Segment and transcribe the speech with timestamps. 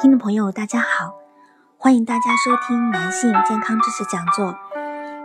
[0.00, 1.14] 听众朋友，大家好，
[1.76, 4.54] 欢迎大家收听男性健康知识讲座，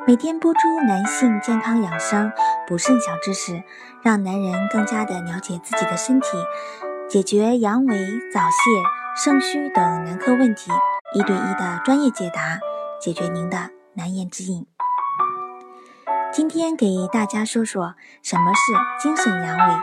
[0.08, 2.32] 每天播出男性健康养生
[2.68, 3.62] 补肾小知识，
[4.02, 6.28] 让男人更加的了解自己的身体，
[7.08, 7.94] 解决阳痿、
[8.34, 10.72] 早泄、肾虚等男科问题，
[11.14, 12.58] 一对一的专业解答，
[13.00, 14.66] 解决您的难言之隐。
[16.32, 19.78] 今天给大家说说什么是精神阳痿，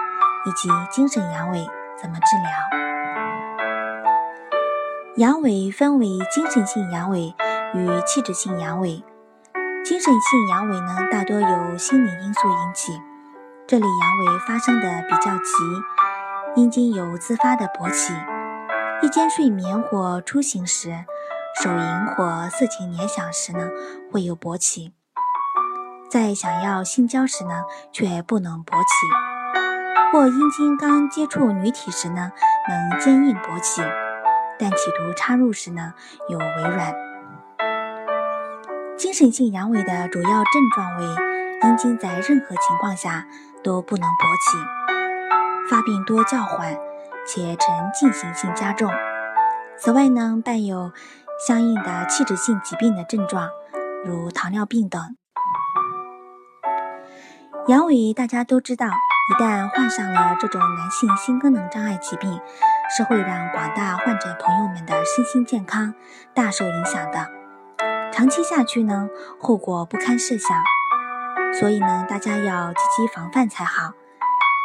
[0.46, 1.64] 以及精神阳痿
[1.96, 2.50] 怎么治疗。
[5.16, 7.34] 阳痿分为精神性阳痿
[7.74, 9.02] 与器质性阳痿。
[9.84, 12.92] 精神性阳痿呢，大多由心理因素引起，
[13.66, 15.52] 这类阳痿发生的比较急，
[16.54, 18.14] 阴茎有自发的勃起，
[19.02, 21.04] 夜间睡眠或出行时，
[21.60, 23.68] 手淫或色情联想时呢，
[24.12, 24.92] 会有勃起，
[26.08, 32.30] 在想要性交时呢，却不能勃起，或阴茎刚接触女体时呢，
[32.68, 33.82] 能坚硬勃起。
[34.60, 35.94] 但企图插入时呢，
[36.28, 36.94] 有微软。
[38.98, 41.04] 精神性阳痿的主要症状为
[41.62, 43.26] 阴茎在任何情况下
[43.64, 44.58] 都不能勃起，
[45.70, 46.76] 发病多较缓，
[47.26, 48.92] 且呈进行性加重。
[49.78, 50.92] 此外呢，伴有
[51.46, 53.48] 相应的器质性疾病的症状，
[54.04, 55.00] 如糖尿病等。
[57.66, 62.38] 阳痿大家都知道，一旦患上了这种男性性功能障碍疾病。
[62.96, 65.94] 是会让广大患者朋友们的身心健康
[66.34, 67.28] 大受影响的，
[68.12, 69.08] 长期下去呢，
[69.40, 70.56] 后果不堪设想。
[71.58, 73.92] 所以呢，大家要积极防范才好。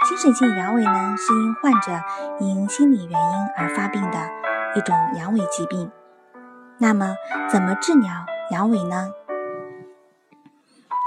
[0.08, 2.04] 精神性阳痿呢，是因患者
[2.40, 4.18] 因心理原因而发病的
[4.76, 5.92] 一种阳痿疾病。
[6.78, 7.16] 那么，
[7.50, 8.12] 怎么治疗
[8.52, 9.12] 阳痿呢？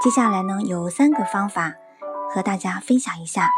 [0.03, 1.73] 接下来呢，有三个方法
[2.29, 3.49] 和大家分享一下。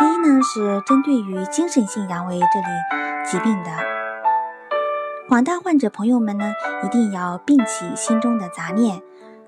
[0.00, 3.70] 第一呢，是针对于精神性阳痿这类疾病的
[5.28, 9.02] 广大患者朋友们呢，一定要摒弃心中的杂念，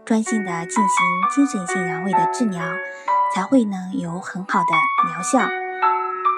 [0.05, 0.87] 专心的进行
[1.35, 2.63] 精神性阳痿的治疗，
[3.35, 5.49] 才会呢有很好的疗效。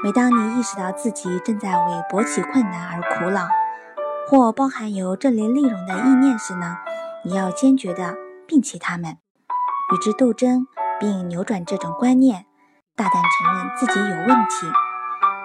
[0.04, 3.48] 每当你意识到自己正在为勃起困难而苦恼，
[4.28, 6.76] 或包含有这类内容的意念时呢，
[7.24, 8.14] 你要坚决的
[8.46, 9.18] 摒弃它们，
[9.92, 10.68] 与之斗争，
[11.00, 12.46] 并扭转这种观念。
[12.96, 14.70] 大胆承认自己有问题，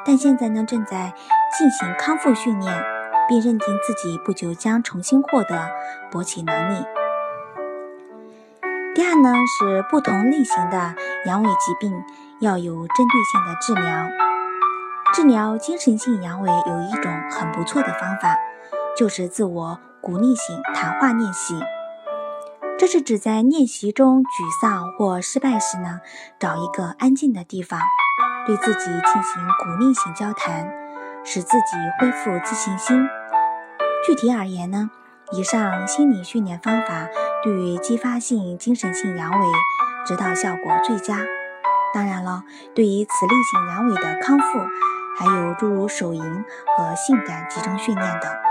[0.06, 1.16] 但现在呢正在
[1.58, 2.84] 进行康复训练，
[3.28, 5.68] 并认定自己不久将重新获得
[6.12, 6.86] 勃起能力。
[8.94, 10.94] 第二呢是不同类型的
[11.26, 11.92] 阳痿疾病
[12.40, 14.08] 要有针对性的治疗。
[15.16, 18.38] 治疗精神性阳痿有一种很不错的方法，
[18.96, 21.60] 就是自我鼓励型谈话练习。
[22.80, 26.00] 这是指在练习中沮丧或失败时呢，
[26.40, 27.78] 找一个安静的地方，
[28.48, 30.66] 对自己进行鼓励性交谈，
[31.26, 33.06] 使自己恢复自信心。
[34.08, 34.90] 具体而言呢，
[35.34, 37.10] 以上心理训练方法
[37.44, 39.52] 对于激发性精神性阳痿
[40.08, 41.18] 指导效果最佳。
[41.94, 44.60] 当然了，对于此类型阳痿的康复，
[45.18, 48.49] 还有诸如手淫和性感集中训练等。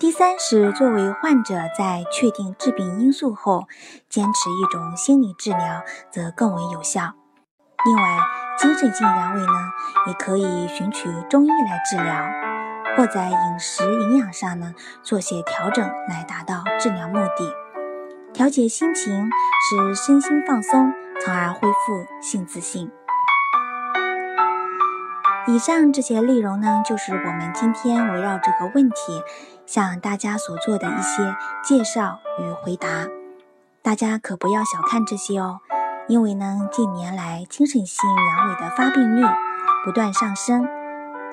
[0.00, 3.66] 第三是作为患者在确定致病因素后，
[4.08, 7.14] 坚持一种心理治疗则更为有效。
[7.84, 8.18] 另外，
[8.56, 9.52] 精神性阳痿呢，
[10.06, 12.24] 也可以寻取中医来治疗，
[12.96, 14.72] 或在饮食营养上呢
[15.02, 17.52] 做些调整来达到治疗目的。
[18.32, 19.28] 调节心情，
[19.68, 22.88] 使身心放松，从而恢复性自信。
[25.48, 29.22] 以上这些内容呢，就是我们今天围绕这个问题
[29.64, 31.34] 向大家所做的一些
[31.64, 33.08] 介绍与回答。
[33.80, 35.60] 大家可不要小看这些哦，
[36.06, 39.24] 因为呢，近年来精神性阳痿的发病率
[39.86, 40.66] 不断上升，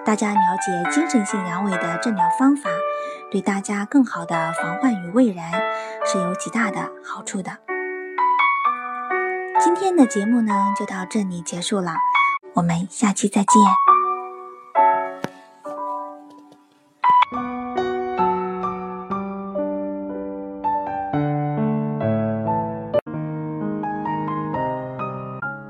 [0.06, 2.70] 大家了解精神性阳痿的治疗方法，
[3.30, 5.52] 对大家更好的防患于未然
[6.06, 7.58] 是有极大的好处的。
[9.60, 11.96] 今天的节目呢，就到这里结束了，
[12.54, 13.95] 我们下期再见。